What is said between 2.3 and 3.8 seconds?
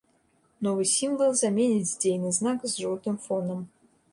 знак з жоўтым фонам.